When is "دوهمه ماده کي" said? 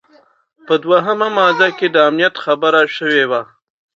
0.83-1.87